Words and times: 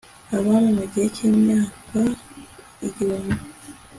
abami 0.35 0.69
mu 0.77 0.83
gihe 0.91 1.07
cy 1.15 1.21
imyaka 1.29 1.99
igihumbi 2.87 3.43